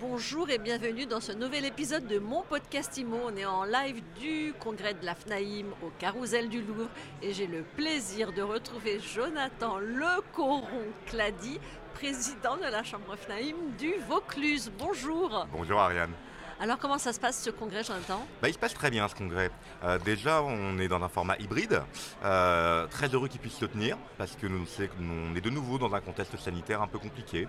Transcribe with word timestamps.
Bonjour 0.00 0.48
et 0.48 0.58
bienvenue 0.58 1.06
dans 1.06 1.18
ce 1.18 1.32
nouvel 1.32 1.64
épisode 1.64 2.06
de 2.06 2.20
mon 2.20 2.42
podcast 2.42 2.96
IMO. 2.98 3.18
On 3.24 3.36
est 3.36 3.44
en 3.44 3.64
live 3.64 4.00
du 4.20 4.54
congrès 4.60 4.94
de 4.94 5.04
la 5.04 5.16
FNAIM 5.16 5.66
au 5.82 5.90
Carousel 5.98 6.48
du 6.48 6.62
Louvre 6.62 6.88
et 7.20 7.32
j'ai 7.32 7.48
le 7.48 7.64
plaisir 7.74 8.32
de 8.32 8.40
retrouver 8.40 9.00
Jonathan 9.00 9.78
Le 9.78 10.20
Coron-Clady, 10.34 11.58
président 11.94 12.56
de 12.56 12.70
la 12.70 12.84
Chambre 12.84 13.16
FNAIM 13.16 13.56
du 13.76 13.94
Vaucluse. 14.08 14.70
Bonjour. 14.78 15.48
Bonjour 15.50 15.80
Ariane. 15.80 16.12
Alors 16.60 16.78
comment 16.78 16.98
ça 16.98 17.12
se 17.12 17.20
passe 17.20 17.40
ce 17.40 17.50
congrès, 17.50 17.84
Jonathan? 17.84 18.26
Bah, 18.42 18.48
Il 18.48 18.52
se 18.52 18.58
passe 18.58 18.74
très 18.74 18.90
bien 18.90 19.06
ce 19.06 19.14
congrès. 19.14 19.50
Euh, 19.84 19.98
déjà, 19.98 20.42
on 20.42 20.78
est 20.78 20.88
dans 20.88 21.02
un 21.02 21.08
format 21.08 21.36
hybride. 21.38 21.80
Euh, 22.24 22.86
très 22.88 23.08
heureux 23.08 23.28
qu'il 23.28 23.40
puisse 23.40 23.56
se 23.56 23.64
tenir 23.64 23.96
parce 24.16 24.34
que 24.34 24.46
nous, 24.46 24.66
on 25.00 25.36
est 25.36 25.40
de 25.40 25.50
nouveau 25.50 25.78
dans 25.78 25.94
un 25.94 26.00
contexte 26.00 26.36
sanitaire 26.38 26.82
un 26.82 26.88
peu 26.88 26.98
compliqué. 26.98 27.46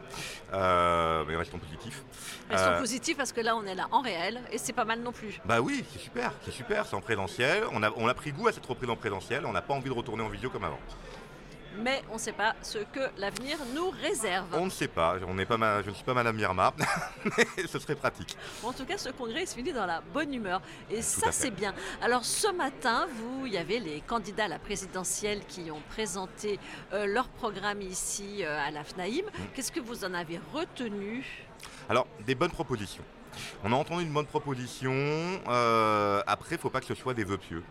Euh, 0.53 1.23
mais 1.27 1.35
restons 1.35 1.57
positifs. 1.57 2.03
Restons 2.49 2.79
positifs 2.79 3.17
parce 3.17 3.33
que 3.33 3.41
là, 3.41 3.55
on 3.55 3.65
est 3.65 3.75
là 3.75 3.87
en 3.91 4.01
réel 4.01 4.41
et 4.51 4.59
c'est 4.59 4.73
pas 4.73 4.85
mal 4.85 5.01
non 5.01 5.11
plus. 5.11 5.39
Bah 5.45 5.59
oui, 5.59 5.83
c'est 5.91 5.99
super, 5.99 6.31
c'est 6.45 6.51
super, 6.51 6.85
c'est 6.85 6.95
en 6.95 7.01
présentiel. 7.01 7.63
On 7.73 7.81
a, 7.81 7.91
on 7.95 8.07
a 8.07 8.13
pris 8.13 8.31
goût 8.31 8.47
à 8.47 8.51
cette 8.51 8.65
reprise 8.65 8.89
en 8.89 8.95
présentiel. 8.95 9.45
On 9.45 9.53
n'a 9.53 9.61
pas 9.63 9.73
envie 9.73 9.89
de 9.89 9.95
retourner 9.95 10.23
en 10.23 10.29
vidéo 10.29 10.51
comme 10.51 10.65
avant 10.65 10.79
mais 11.77 12.01
on 12.09 12.15
ne 12.15 12.19
sait 12.19 12.33
pas 12.33 12.55
ce 12.61 12.79
que 12.79 12.99
l'avenir 13.17 13.57
nous 13.73 13.89
réserve. 13.89 14.47
On 14.53 14.65
ne 14.65 14.69
sait 14.69 14.87
pas, 14.87 15.15
on 15.27 15.35
pas 15.45 15.81
je 15.83 15.89
ne 15.89 15.95
suis 15.95 16.03
pas 16.03 16.13
Madame 16.13 16.35
Myrma, 16.35 16.73
mais 17.37 17.67
ce 17.67 17.79
serait 17.79 17.95
pratique. 17.95 18.37
en 18.63 18.73
tout 18.73 18.85
cas, 18.85 18.97
ce 18.97 19.09
congrès 19.09 19.45
se 19.45 19.55
finit 19.55 19.73
dans 19.73 19.85
la 19.85 20.01
bonne 20.01 20.33
humeur, 20.33 20.61
et 20.89 21.01
ça 21.01 21.31
c'est 21.31 21.51
bien. 21.51 21.73
Alors 22.01 22.25
ce 22.25 22.51
matin, 22.51 23.07
vous, 23.11 23.45
il 23.45 23.53
y 23.53 23.57
avait 23.57 23.79
les 23.79 24.01
candidats 24.01 24.45
à 24.45 24.49
la 24.49 24.59
présidentielle 24.59 25.41
qui 25.47 25.71
ont 25.71 25.81
présenté 25.89 26.59
euh, 26.93 27.05
leur 27.05 27.27
programme 27.29 27.81
ici 27.81 28.43
euh, 28.43 28.59
à 28.59 28.71
la 28.71 28.83
FNAIM. 28.83 29.25
Mmh. 29.25 29.43
Qu'est-ce 29.53 29.71
que 29.71 29.79
vous 29.79 30.05
en 30.05 30.13
avez 30.13 30.39
retenu? 30.53 31.25
Alors, 31.89 32.07
des 32.25 32.35
bonnes 32.35 32.51
propositions. 32.51 33.03
On 33.63 33.71
a 33.71 33.75
entendu 33.75 34.03
une 34.03 34.13
bonne 34.13 34.25
proposition. 34.25 34.93
Euh, 34.93 36.21
après, 36.27 36.55
il 36.55 36.57
ne 36.57 36.61
faut 36.61 36.69
pas 36.69 36.79
que 36.79 36.85
ce 36.85 36.95
soit 36.95 37.13
des 37.13 37.23
vœux 37.23 37.37
pieux. 37.37 37.63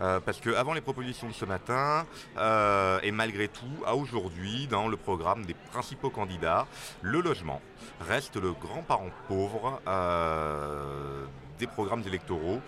Euh, 0.00 0.20
parce 0.20 0.40
qu'avant 0.40 0.72
les 0.72 0.80
propositions 0.80 1.28
de 1.28 1.32
ce 1.32 1.44
matin, 1.44 2.06
euh, 2.36 2.98
et 3.02 3.10
malgré 3.10 3.48
tout, 3.48 3.84
à 3.86 3.94
aujourd'hui, 3.94 4.66
dans 4.66 4.88
le 4.88 4.96
programme 4.96 5.44
des 5.44 5.54
principaux 5.54 6.10
candidats, 6.10 6.66
le 7.02 7.20
logement 7.20 7.60
reste 8.00 8.36
le 8.36 8.52
grand 8.52 8.82
parent 8.82 9.10
pauvre 9.28 9.80
des 11.58 11.66
programmes 11.66 12.02
électoraux. 12.06 12.60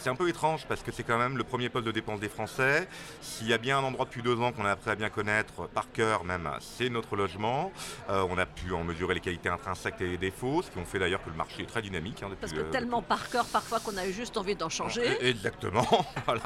C'est 0.00 0.10
un 0.10 0.14
peu 0.14 0.28
étrange 0.28 0.66
parce 0.66 0.82
que 0.82 0.92
c'est 0.92 1.02
quand 1.02 1.18
même 1.18 1.36
le 1.36 1.44
premier 1.44 1.68
poste 1.68 1.86
de 1.86 1.92
dépense 1.92 2.20
des 2.20 2.28
Français. 2.28 2.88
S'il 3.20 3.48
y 3.48 3.52
a 3.52 3.58
bien 3.58 3.78
un 3.78 3.82
endroit 3.82 4.04
depuis 4.04 4.22
deux 4.22 4.40
ans 4.40 4.52
qu'on 4.52 4.64
a 4.64 4.70
appris 4.70 4.90
à 4.90 4.94
bien 4.94 5.10
connaître 5.10 5.68
par 5.68 5.90
cœur 5.92 6.24
même, 6.24 6.48
c'est 6.60 6.88
notre 6.88 7.16
logement. 7.16 7.72
Euh, 8.08 8.26
on 8.28 8.38
a 8.38 8.46
pu 8.46 8.72
en 8.72 8.84
mesurer 8.84 9.14
les 9.14 9.20
qualités 9.20 9.48
intrinsèques 9.48 10.00
et 10.00 10.06
les 10.06 10.18
défauts, 10.18 10.62
ce 10.62 10.70
qui 10.70 10.78
ont 10.78 10.84
fait 10.84 10.98
d'ailleurs 10.98 11.22
que 11.22 11.30
le 11.30 11.36
marché 11.36 11.62
est 11.62 11.66
très 11.66 11.82
dynamique. 11.82 12.22
Hein, 12.22 12.30
parce 12.40 12.52
que 12.52 12.60
tellement 12.60 13.02
par 13.02 13.28
cœur 13.28 13.46
parfois 13.46 13.80
qu'on 13.80 13.96
a 13.96 14.06
eu 14.06 14.12
juste 14.12 14.36
envie 14.36 14.54
d'en 14.54 14.68
changer. 14.68 15.16
Exactement, 15.20 15.86
voilà. 16.26 16.42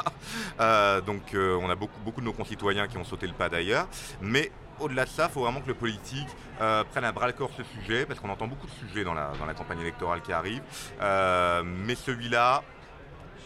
Euh, 0.60 1.00
donc 1.00 1.34
euh, 1.34 1.58
on 1.60 1.68
a 1.68 1.74
beaucoup, 1.74 2.00
beaucoup 2.04 2.20
de 2.20 2.26
nos 2.26 2.32
concitoyens 2.32 2.86
qui 2.88 2.96
ont 2.96 3.04
sauté 3.04 3.26
le 3.26 3.34
pas 3.34 3.48
d'ailleurs. 3.48 3.88
Mais 4.20 4.50
au-delà 4.80 5.04
de 5.04 5.10
ça, 5.10 5.26
il 5.28 5.32
faut 5.32 5.42
vraiment 5.42 5.60
que 5.60 5.68
le 5.68 5.74
politique 5.74 6.28
prenne 6.58 7.04
à 7.04 7.12
bras 7.12 7.26
le 7.26 7.32
corps 7.32 7.50
ce 7.56 7.62
sujet, 7.64 8.06
parce 8.06 8.20
qu'on 8.20 8.30
entend 8.30 8.46
beaucoup 8.46 8.66
de 8.66 8.72
sujets 8.72 9.04
dans 9.04 9.14
la, 9.14 9.32
dans 9.38 9.46
la 9.46 9.54
campagne 9.54 9.80
électorale 9.80 10.22
qui 10.22 10.32
arrive. 10.32 10.62
mais 11.00 11.94
celui-là, 11.94 12.62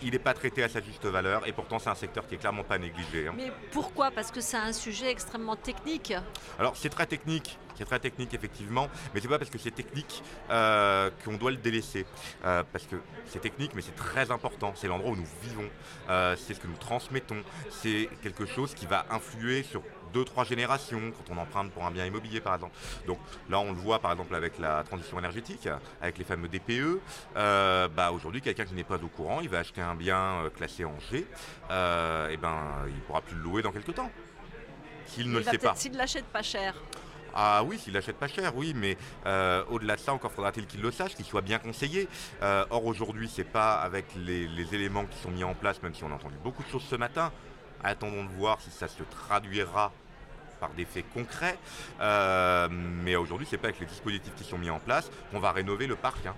il 0.03 0.13
n'est 0.13 0.19
pas 0.19 0.35
traité 0.35 0.63
à 0.63 0.69
sa 0.69 0.81
juste 0.81 1.05
valeur 1.05 1.47
et 1.47 1.53
pourtant 1.53 1.79
c'est 1.79 1.91
un 1.91 1.95
secteur 1.95 2.27
qui 2.27 2.35
est 2.35 2.39
clairement 2.39 2.65
pas 2.65 2.79
négligé. 2.79 3.29
Hein. 3.29 3.35
Mais 3.37 3.53
pourquoi? 3.73 4.11
Parce 4.11 4.31
que 4.31 4.41
c'est 4.41 4.57
un 4.57 4.73
sujet 4.73 5.11
extrêmement 5.11 5.57
technique. 5.57 6.15
Alors 6.59 6.77
c'est 6.77 6.89
très 6.89 7.07
technique, 7.07 7.59
c'est 7.77 7.85
très 7.85 7.99
technique 7.99 8.35
effectivement, 8.35 8.89
mais 9.15 9.21
c'est 9.21 9.29
pas 9.29 9.39
parce 9.39 9.51
que 9.51 9.59
c'est 9.59 9.71
technique 9.71 10.23
euh, 10.51 11.11
qu'on 11.25 11.37
doit 11.37 11.51
le 11.51 11.57
délaisser. 11.57 12.07
Euh, 12.45 12.63
parce 12.73 12.87
que 12.87 12.97
c'est 13.27 13.41
technique, 13.41 13.73
mais 13.75 13.83
c'est 13.83 13.97
très 13.97 14.31
important. 14.31 14.73
C'est 14.75 14.89
l'endroit 14.89 15.13
où 15.13 15.17
nous 15.17 15.29
vivons, 15.43 15.69
euh, 16.09 16.37
c'est 16.37 16.55
ce 16.55 16.61
que 16.61 16.67
nous 16.67 16.77
transmettons, 16.77 17.43
c'est 17.71 18.09
quelque 18.23 18.47
chose 18.47 18.75
qui 18.75 18.87
va 18.87 19.07
influer 19.11 19.63
sur 19.63 19.83
deux, 20.17 20.25
trois 20.25 20.45
générations 20.45 21.13
quand 21.13 21.35
on 21.35 21.39
emprunte 21.39 21.71
pour 21.73 21.85
un 21.85 21.91
bien 21.91 22.07
immobilier 22.07 22.41
par 22.41 22.55
exemple. 22.55 22.75
Donc 23.07 23.19
là 23.51 23.59
on 23.59 23.73
le 23.73 23.79
voit 23.79 23.99
par 23.99 24.13
exemple 24.13 24.35
avec 24.35 24.59
la 24.59 24.83
transition 24.83 25.19
énergétique, 25.19 25.69
avec 26.01 26.17
les 26.17 26.25
fameux 26.25 26.49
DPE. 26.49 27.01
Euh, 27.37 27.89
bah, 27.89 28.13
Aujourd'hui 28.13 28.41
quelqu'un 28.41 28.65
qui 28.65 28.75
n'est 28.75 28.85
pas 28.85 28.97
au 28.97 29.09
courant, 29.09 29.41
il 29.43 29.51
va 29.51 29.59
acheter 29.59 29.83
un 29.83 29.95
bien 29.95 30.17
euh, 30.17 30.51
classé 30.51 30.87
en 30.87 30.99
G, 31.11 31.27
euh, 31.71 32.31
et 32.31 32.39
ben, 32.39 32.57
il 32.89 32.95
ne 32.95 33.01
pourra 33.01 33.21
plus 33.21 33.37
le 33.37 33.43
louer 33.43 33.63
dans 33.63 33.73
quelques 33.73 33.95
temps. 33.95 34.11
S'il 35.07 35.31
ne 35.31 35.39
le 35.39 35.45
sait 35.45 35.59
pas. 35.59 35.75
S'il 35.75 35.97
l'achète 35.97 36.25
pas 36.25 36.43
cher. 36.43 36.75
Ah 37.35 37.63
oui, 37.63 37.79
s'il 37.79 37.93
l'achète 37.93 38.17
pas 38.17 38.29
cher, 38.29 38.57
oui, 38.57 38.73
mais 38.75 38.97
au-delà 39.69 39.97
de 39.97 40.01
ça, 40.01 40.15
encore 40.15 40.33
faudra-t-il 40.33 40.67
qu'il 40.67 40.81
le 40.81 40.91
sache, 40.91 41.15
qu'il 41.15 41.27
soit 41.27 41.43
bien 41.43 41.59
conseillé. 41.59 42.09
or 42.41 42.87
aujourd'hui, 42.87 43.31
c'est 43.33 43.45
pas 43.45 43.75
avec 43.75 44.07
les, 44.17 44.49
les, 44.49 44.75
éléments 44.75 45.05
qui 45.05 45.19
sont 45.19 45.31
mis 45.31 45.45
en 45.45 45.55
place, 45.55 45.83
même 45.83 45.95
si 45.95 46.03
on 46.05 46.11
a 46.11 46.15
entendu 46.15 46.37
beaucoup 46.43 46.63
de 46.63 46.69
choses 46.69 46.87
ce 46.89 46.97
matin. 46.97 47.31
Attendons 47.85 48.25
de 48.25 48.31
voir 48.31 48.59
si 48.63 48.71
ça 48.71 48.89
se 48.89 49.03
traduira 49.03 49.93
par 50.61 50.71
des 50.71 50.85
faits 50.85 51.05
concrets. 51.13 51.59
Euh, 52.01 52.69
mais 52.71 53.17
aujourd'hui, 53.17 53.47
c'est 53.49 53.59
pas 53.59 53.69
avec 53.69 53.81
les 53.81 53.87
dispositifs 53.87 54.35
qui 54.35 54.45
sont 54.45 54.59
mis 54.59 54.71
en 54.71 54.79
place 54.79 55.11
qu'on 55.31 55.41
va 55.41 55.53
rénover 55.53 55.87
le 55.87 55.97
parc. 55.97 56.27
Hein. 56.27 56.35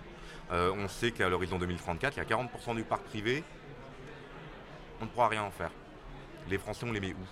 Euh, 0.53 0.73
on 0.77 0.89
sait 0.89 1.11
qu'à 1.11 1.29
l'horizon 1.29 1.59
2034, 1.59 2.17
il 2.17 2.19
y 2.19 2.33
a 2.33 2.37
40% 2.37 2.75
du 2.75 2.85
parc 2.85 3.03
privé. 3.05 3.45
On 5.01 5.05
ne 5.05 5.11
pourra 5.11 5.29
rien 5.29 5.43
en 5.43 5.51
faire. 5.51 5.71
Les 6.49 6.59
Français, 6.59 6.87
on 6.89 6.93
les 6.93 7.01
met 7.01 7.13
où? 7.13 7.27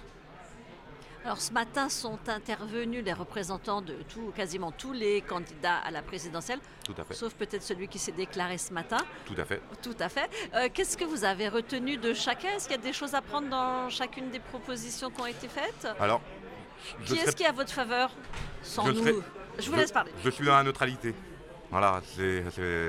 Alors 1.27 1.41
ce 1.41 1.53
matin 1.53 1.89
sont 1.89 2.21
intervenus 2.29 3.05
les 3.05 3.13
représentants 3.13 3.83
de 3.83 3.95
tout, 4.09 4.33
quasiment 4.37 4.71
tous 4.71 4.93
les 4.93 5.23
candidats 5.23 5.79
à 5.79 5.91
la 5.91 6.01
présidentielle. 6.01 6.61
Tout 6.85 6.95
à 6.97 7.03
fait. 7.03 7.15
Sauf 7.15 7.35
peut-être 7.35 7.65
celui 7.65 7.89
qui 7.89 7.99
s'est 7.99 8.13
déclaré 8.13 8.59
ce 8.59 8.73
matin. 8.73 8.99
Tout 9.25 9.35
à 9.37 9.45
fait. 9.45 9.61
Tout 9.83 9.97
à 9.99 10.09
fait. 10.09 10.31
Euh, 10.55 10.69
qu'est-ce 10.73 10.97
que 10.97 11.05
vous 11.05 11.25
avez 11.25 11.49
retenu 11.49 11.97
de 11.97 12.15
chacun? 12.15 12.51
Est-ce 12.51 12.69
qu'il 12.69 12.77
y 12.77 12.79
a 12.79 12.83
des 12.83 12.93
choses 12.93 13.15
à 13.15 13.23
prendre 13.23 13.49
dans 13.49 13.89
chacune 13.89 14.31
des 14.31 14.39
propositions 14.39 15.11
qui 15.11 15.21
ont 15.21 15.27
été 15.27 15.49
faites? 15.49 15.89
Alors, 15.99 16.21
qui 17.05 17.15
est-ce 17.15 17.37
qui 17.37 17.43
est 17.43 17.47
à 17.47 17.53
votre 17.53 17.73
faveur 17.73 18.11
sans 18.63 18.93
nous 18.93 19.23
Je 19.59 19.71
vous 19.71 19.77
laisse 19.77 19.93
parler. 19.93 20.13
Je 20.25 20.31
suis 20.31 20.45
dans 20.45 20.57
la 20.57 20.63
neutralité. 20.63 21.15
Voilà, 21.71 22.01
c'est. 22.05 22.45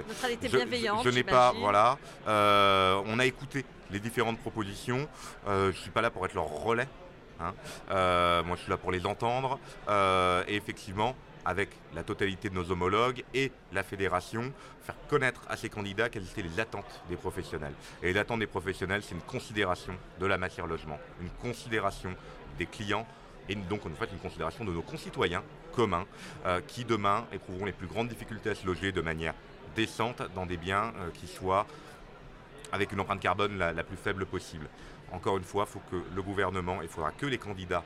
Neutralité 0.07 0.49
bienveillante. 0.49 1.03
Je, 1.03 1.09
n'ai 1.09 1.23
pas. 1.23 1.51
Voilà. 1.51 1.97
Euh, 2.27 3.01
on 3.05 3.19
a 3.19 3.25
écouté 3.25 3.65
les 3.89 3.99
différentes 3.99 4.39
propositions. 4.39 5.07
Euh, 5.47 5.71
je 5.71 5.77
ne 5.77 5.81
suis 5.81 5.91
pas 5.91 6.01
là 6.01 6.09
pour 6.09 6.25
être 6.25 6.33
leur 6.33 6.45
relais. 6.47 6.87
Hein. 7.39 7.53
Euh, 7.91 8.43
moi, 8.43 8.55
je 8.55 8.61
suis 8.61 8.69
là 8.69 8.77
pour 8.77 8.91
les 8.91 9.05
entendre. 9.05 9.59
Et 10.47 10.55
effectivement, 10.55 11.15
avec 11.45 11.69
la 11.95 12.03
totalité 12.03 12.49
de 12.49 12.55
nos 12.55 12.71
homologues 12.71 13.23
et 13.33 13.53
la 13.71 13.81
fédération, 13.81 14.51
faire 14.83 14.95
connaître 15.09 15.41
à 15.47 15.55
ces 15.55 15.69
candidats 15.69 16.09
quelles 16.09 16.25
étaient 16.25 16.41
les 16.41 16.59
attentes 16.59 17.01
des 17.09 17.15
professionnels. 17.15 17.73
Et 18.03 18.11
l'attente 18.11 18.39
des 18.39 18.47
professionnels, 18.47 19.01
c'est 19.01 19.15
une 19.15 19.21
considération 19.21 19.93
de 20.19 20.25
la 20.25 20.37
matière 20.37 20.67
logement, 20.67 20.99
une 21.21 21.29
considération 21.41 22.13
des 22.57 22.65
clients 22.65 23.07
et 23.49 23.55
donc 23.55 23.85
en 23.85 23.89
fait 23.91 24.09
une 24.11 24.19
considération 24.19 24.65
de 24.65 24.71
nos 24.71 24.81
concitoyens 24.81 25.43
communs 25.73 26.05
euh, 26.45 26.61
qui 26.67 26.85
demain 26.85 27.25
éprouveront 27.31 27.65
les 27.65 27.71
plus 27.71 27.87
grandes 27.87 28.09
difficultés 28.09 28.49
à 28.49 28.55
se 28.55 28.65
loger 28.65 28.91
de 28.91 29.01
manière 29.01 29.33
décente 29.75 30.21
dans 30.33 30.45
des 30.45 30.57
biens 30.57 30.93
qui 31.13 31.27
soient 31.27 31.67
avec 32.71 32.91
une 32.91 32.99
empreinte 32.99 33.19
carbone 33.19 33.57
la 33.57 33.83
plus 33.83 33.97
faible 33.97 34.25
possible 34.25 34.67
encore 35.11 35.37
une 35.37 35.43
fois, 35.43 35.65
il 35.67 35.71
faut 35.71 35.81
que 35.91 36.03
le 36.13 36.21
gouvernement, 36.21 36.81
il 36.81 36.87
faudra 36.87 37.11
que 37.11 37.25
les 37.25 37.37
candidats 37.37 37.83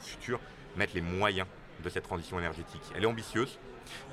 futurs 0.00 0.40
mettent 0.76 0.94
les 0.94 1.00
moyens 1.00 1.48
de 1.82 1.88
cette 1.88 2.04
transition 2.04 2.38
énergétique. 2.38 2.82
Elle 2.94 3.04
est 3.04 3.06
ambitieuse, 3.06 3.58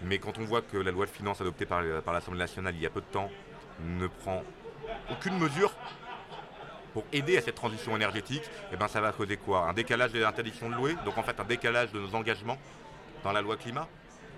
mais 0.03 0.17
quand 0.17 0.37
on 0.39 0.43
voit 0.43 0.61
que 0.61 0.77
la 0.77 0.91
loi 0.91 1.05
de 1.05 1.11
finances 1.11 1.41
adoptée 1.41 1.65
par, 1.65 1.81
l'Assemblée 1.81 2.39
nationale 2.39 2.75
il 2.75 2.81
y 2.81 2.85
a 2.85 2.89
peu 2.89 3.01
de 3.01 3.05
temps 3.05 3.29
ne 3.83 4.07
prend 4.07 4.43
aucune 5.11 5.37
mesure 5.37 5.73
pour 6.95 7.03
aider 7.11 7.37
à 7.37 7.41
cette 7.41 7.55
transition 7.55 7.93
énergétique, 7.93 8.43
eh 8.71 8.77
ben 8.77 8.87
ça 8.87 9.01
va 9.01 9.11
causer 9.11 9.35
quoi? 9.35 9.67
Un 9.67 9.73
décalage 9.73 10.13
des 10.13 10.23
interdictions 10.23 10.69
de 10.69 10.75
louer, 10.75 10.95
donc 11.03 11.17
en 11.17 11.23
fait 11.23 11.37
un 11.41 11.43
décalage 11.43 11.91
de 11.91 11.99
nos 11.99 12.15
engagements 12.15 12.57
dans 13.21 13.33
la 13.33 13.41
loi 13.41 13.57
climat? 13.57 13.85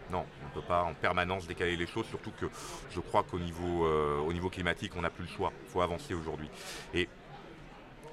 Non, 0.09 0.25
on 0.41 0.47
ne 0.47 0.53
peut 0.55 0.67
pas 0.67 0.81
en 0.81 0.95
permanence 0.95 1.45
décaler 1.45 1.75
les 1.75 1.85
choses, 1.85 2.07
surtout 2.07 2.31
que 2.31 2.47
je 2.89 2.99
crois 2.99 3.21
qu'au 3.21 3.37
niveau, 3.37 3.85
euh, 3.85 4.17
au 4.21 4.33
niveau 4.33 4.49
climatique, 4.49 4.93
on 4.97 5.01
n'a 5.01 5.11
plus 5.11 5.25
le 5.25 5.29
choix. 5.29 5.53
Il 5.67 5.69
faut 5.69 5.81
avancer 5.81 6.15
aujourd'hui. 6.15 6.49
Et 6.95 7.07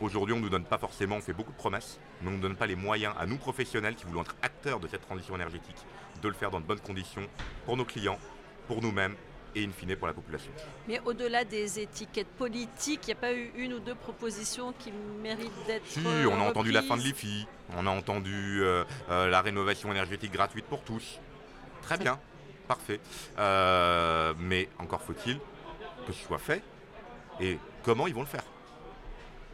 Aujourd'hui, 0.00 0.35
on 0.35 0.38
ne 0.38 0.43
nous 0.43 0.50
donne 0.50 0.64
pas 0.64 0.76
forcément, 0.76 1.17
on 1.17 1.20
fait 1.20 1.32
beaucoup 1.32 1.52
de 1.52 1.56
promesses, 1.56 2.00
mais 2.20 2.26
on 2.26 2.32
ne 2.32 2.37
nous 2.37 2.43
donne 2.43 2.56
pas 2.56 2.67
les 2.67 2.75
moyens 2.75 3.14
à 3.17 3.26
nous 3.26 3.37
professionnels 3.37 3.94
qui 3.94 4.05
voulons 4.05 4.23
être 4.23 4.35
acteurs 4.43 4.81
de 4.81 4.88
cette 4.88 5.02
transition 5.02 5.37
énergétique 5.37 5.76
de 6.20 6.29
le 6.29 6.35
faire 6.35 6.50
dans 6.50 6.58
de 6.58 6.67
bonnes 6.67 6.81
conditions 6.81 7.29
pour 7.64 7.76
nos 7.76 7.85
clients, 7.85 8.19
pour 8.67 8.82
nous-mêmes 8.82 9.14
et 9.55 9.65
in 9.65 9.71
fine 9.71 9.97
pour 9.97 10.06
la 10.06 10.15
population. 10.15 10.51
Mais 10.89 11.01
au-delà 11.05 11.45
des 11.45 11.81
étiquettes 11.81 12.29
politiques, 12.29 13.01
il 13.05 13.06
n'y 13.06 13.12
a 13.12 13.17
pas 13.17 13.33
eu 13.33 13.53
une 13.56 13.75
ou 13.75 13.79
deux 13.81 13.95
propositions 13.95 14.73
qui 14.79 14.93
méritent 15.23 15.67
d'être. 15.67 15.87
Si, 15.87 16.01
on 16.05 16.41
a 16.41 16.45
entendu 16.45 16.73
la 16.73 16.83
fin 16.83 16.97
de 16.97 17.03
l'IFI, 17.03 17.47
on 17.77 17.87
a 17.87 17.91
entendu 17.91 18.62
euh, 18.62 18.85
euh, 19.11 19.29
la 19.29 19.41
rénovation 19.41 19.91
énergétique 19.91 20.33
gratuite 20.33 20.65
pour 20.67 20.83
tous. 20.83 21.21
Très 21.83 21.99
bien, 21.99 22.19
parfait. 22.67 23.01
Euh, 23.39 24.35
mais 24.39 24.69
encore 24.79 25.03
faut-il 25.03 25.39
que 26.06 26.12
ce 26.12 26.25
soit 26.25 26.39
fait 26.39 26.62
et 27.41 27.59
comment 27.83 28.06
ils 28.06 28.15
vont 28.15 28.21
le 28.21 28.27
faire? 28.27 28.45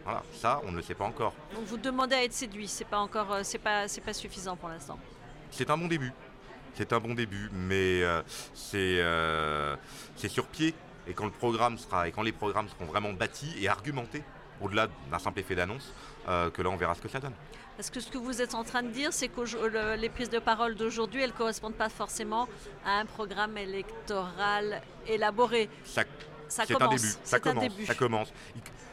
Voilà, 0.04 0.22
ça, 0.32 0.60
on 0.64 0.72
ne 0.72 0.76
le 0.76 0.82
sait 0.82 0.94
pas 0.94 1.04
encore. 1.04 1.34
Donc 1.54 1.64
vous 1.64 1.76
demandez 1.76 2.16
à 2.16 2.24
être 2.24 2.32
séduit, 2.32 2.66
c'est 2.66 2.86
pas 2.86 2.98
encore, 2.98 3.40
c'est 3.42 3.58
pas, 3.58 3.86
c'est 3.86 4.00
pas 4.00 4.14
suffisant 4.14 4.56
pour 4.56 4.68
l'instant. 4.68 4.98
C'est 5.50 5.68
un 5.68 5.76
bon 5.76 5.88
début. 5.88 6.12
C'est 6.74 6.92
un 6.92 7.00
bon 7.00 7.14
début, 7.14 7.50
mais 7.52 8.02
euh, 8.02 8.22
c'est 8.54 8.98
euh, 9.00 9.76
c'est 10.16 10.28
sur 10.28 10.46
pied. 10.46 10.74
Et 11.06 11.14
quand, 11.14 11.24
le 11.24 11.30
programme 11.30 11.78
sera, 11.78 12.08
et 12.08 12.12
quand 12.12 12.22
les 12.22 12.32
programmes 12.32 12.68
seront 12.68 12.84
vraiment 12.84 13.12
bâtis 13.12 13.54
et 13.60 13.68
argumentés, 13.68 14.22
au-delà 14.60 14.88
d'un 15.10 15.18
simple 15.18 15.40
effet 15.40 15.54
d'annonce, 15.54 15.92
euh, 16.28 16.50
que 16.50 16.62
là 16.62 16.70
on 16.70 16.76
verra 16.76 16.94
ce 16.94 17.00
que 17.00 17.08
ça 17.08 17.18
donne. 17.18 17.32
Parce 17.76 17.90
que 17.90 18.00
ce 18.00 18.10
que 18.10 18.18
vous 18.18 18.42
êtes 18.42 18.54
en 18.54 18.62
train 18.62 18.82
de 18.82 18.90
dire, 18.90 19.12
c'est 19.12 19.28
que 19.28 19.96
les 19.96 20.08
prises 20.10 20.28
de 20.28 20.38
parole 20.38 20.74
d'aujourd'hui, 20.74 21.22
elles 21.22 21.30
ne 21.30 21.34
correspondent 21.34 21.74
pas 21.74 21.88
forcément 21.88 22.46
à 22.84 22.98
un 22.98 23.06
programme 23.06 23.56
électoral 23.56 24.82
élaboré. 25.06 25.70
Ça, 25.84 26.04
c'est 26.48 26.82
un 26.82 26.88
début. 26.88 26.98
Ça 27.24 27.40
commence, 27.40 27.86
ça 27.86 27.94
commence. 27.94 28.32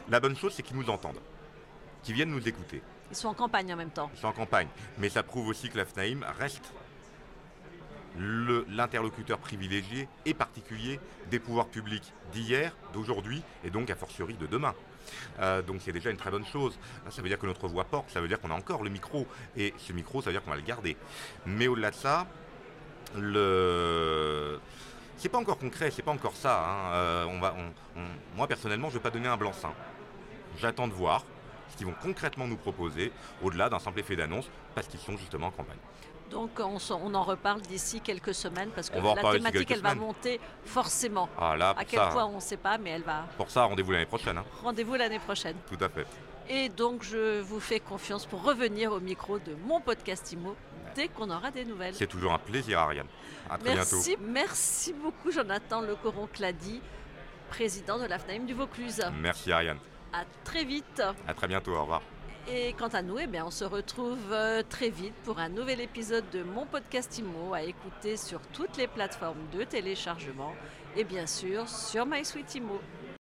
La 0.08 0.20
bonne 0.20 0.36
chose, 0.36 0.54
c'est 0.54 0.62
qu'ils 0.62 0.76
nous 0.76 0.88
entendent, 0.88 1.20
qu'ils 2.02 2.14
viennent 2.14 2.30
nous 2.30 2.48
écouter. 2.48 2.80
Ils 3.10 3.16
sont 3.16 3.28
en 3.28 3.34
campagne 3.34 3.72
en 3.72 3.76
même 3.76 3.90
temps. 3.90 4.10
Ils 4.14 4.20
sont 4.20 4.28
en 4.28 4.32
campagne. 4.32 4.68
Mais 4.98 5.08
ça 5.08 5.22
prouve 5.22 5.48
aussi 5.48 5.68
que 5.68 5.76
la 5.76 5.84
FNAIM 5.84 6.24
reste 6.38 6.72
l'interlocuteur 8.18 9.38
privilégié 9.38 10.08
et 10.24 10.34
particulier 10.34 11.00
des 11.30 11.38
pouvoirs 11.38 11.66
publics 11.66 12.12
d'hier, 12.32 12.74
d'aujourd'hui 12.92 13.42
et 13.64 13.70
donc 13.70 13.90
a 13.90 13.96
fortiori 13.96 14.34
de 14.34 14.46
demain. 14.46 14.74
Euh, 15.40 15.62
donc 15.62 15.80
c'est 15.80 15.92
déjà 15.92 16.10
une 16.10 16.16
très 16.16 16.30
bonne 16.30 16.46
chose. 16.46 16.78
Ça 17.10 17.22
veut 17.22 17.28
dire 17.28 17.38
que 17.38 17.46
notre 17.46 17.68
voix 17.68 17.84
porte, 17.84 18.10
ça 18.10 18.20
veut 18.20 18.28
dire 18.28 18.40
qu'on 18.40 18.50
a 18.50 18.54
encore 18.54 18.82
le 18.82 18.90
micro. 18.90 19.26
Et 19.56 19.74
ce 19.78 19.92
micro, 19.92 20.20
ça 20.20 20.26
veut 20.26 20.32
dire 20.32 20.42
qu'on 20.42 20.50
va 20.50 20.56
le 20.56 20.62
garder. 20.62 20.96
Mais 21.46 21.66
au-delà 21.68 21.90
de 21.90 21.96
ça, 21.96 22.26
le... 23.16 24.60
C'est 25.16 25.28
pas 25.28 25.38
encore 25.38 25.58
concret, 25.58 25.90
c'est 25.90 26.02
pas 26.02 26.12
encore 26.12 26.36
ça. 26.36 26.64
Hein. 26.64 26.92
Euh, 26.94 27.70
moi 28.36 28.46
personnellement, 28.46 28.88
je 28.88 28.94
ne 28.94 28.98
vais 28.98 29.02
pas 29.02 29.10
donner 29.10 29.28
un 29.28 29.36
blanc-seing. 29.36 29.72
J'attends 30.58 30.88
de 30.88 30.92
voir 30.92 31.24
ce 31.70 31.76
qu'ils 31.76 31.86
vont 31.86 31.94
concrètement 32.02 32.46
nous 32.46 32.56
proposer, 32.56 33.12
au-delà 33.42 33.68
d'un 33.68 33.78
simple 33.78 34.00
effet 34.00 34.16
d'annonce, 34.16 34.48
parce 34.74 34.86
qu'ils 34.86 35.00
sont 35.00 35.16
justement 35.16 35.48
en 35.48 35.50
campagne. 35.50 35.78
Donc 36.30 36.60
on, 36.60 37.14
en 37.14 37.22
reparle 37.22 37.62
d'ici 37.62 38.00
quelques 38.00 38.34
semaines 38.34 38.70
parce 38.74 38.90
que 38.90 38.98
la 38.98 39.32
thématique 39.32 39.70
elle 39.70 39.80
va 39.80 39.94
monter 39.94 40.40
forcément. 40.64 41.28
Ah, 41.38 41.56
là, 41.56 41.74
à 41.76 41.84
quel 41.84 42.00
point 42.10 42.26
on 42.26 42.36
ne 42.36 42.40
sait 42.40 42.56
pas, 42.58 42.76
mais 42.76 42.90
elle 42.90 43.02
va. 43.02 43.26
Pour 43.36 43.50
ça, 43.50 43.64
rendez-vous 43.64 43.92
l'année 43.92 44.06
prochaine. 44.06 44.36
Hein. 44.36 44.44
Rendez-vous 44.62 44.94
l'année 44.94 45.18
prochaine. 45.18 45.56
Tout 45.68 45.82
à 45.82 45.88
fait. 45.88 46.06
Et 46.50 46.68
donc 46.68 47.02
je 47.02 47.40
vous 47.40 47.60
fais 47.60 47.80
confiance 47.80 48.26
pour 48.26 48.42
revenir 48.42 48.92
au 48.92 49.00
micro 49.00 49.38
de 49.38 49.54
mon 49.66 49.80
podcast 49.80 50.32
IMO 50.32 50.56
dès 50.94 51.08
qu'on 51.08 51.30
aura 51.30 51.50
des 51.50 51.64
nouvelles. 51.64 51.94
C'est 51.94 52.06
toujours 52.06 52.32
un 52.32 52.38
plaisir, 52.38 52.78
Ariane. 52.78 53.06
À 53.48 53.58
très 53.58 53.74
merci, 53.74 54.16
Merci 54.20 54.92
beaucoup, 54.92 55.30
Jonathan 55.30 55.80
Lecoron-Clady, 55.80 56.80
président 57.50 57.98
de 57.98 58.06
l'AFNAIM 58.06 58.44
du 58.44 58.54
Vaucluse. 58.54 59.02
Merci, 59.20 59.52
Ariane. 59.52 59.78
À 60.12 60.24
très 60.44 60.64
vite. 60.64 61.02
À 61.26 61.34
très 61.34 61.48
bientôt. 61.48 61.72
Au 61.72 61.82
revoir. 61.82 62.02
Et 62.50 62.72
quant 62.78 62.88
à 62.88 63.02
nous, 63.02 63.18
eh 63.18 63.26
bien, 63.26 63.44
on 63.44 63.50
se 63.50 63.64
retrouve 63.64 64.32
euh, 64.32 64.62
très 64.66 64.88
vite 64.88 65.14
pour 65.24 65.38
un 65.38 65.50
nouvel 65.50 65.82
épisode 65.82 66.24
de 66.32 66.42
mon 66.42 66.64
podcast 66.64 67.18
IMO 67.18 67.52
à 67.52 67.62
écouter 67.62 68.16
sur 68.16 68.40
toutes 68.54 68.78
les 68.78 68.86
plateformes 68.86 69.46
de 69.52 69.64
téléchargement 69.64 70.54
et 70.96 71.04
bien 71.04 71.26
sûr 71.26 71.68
sur 71.68 72.06
MySuite 72.06 72.54
IMO. 72.54 72.80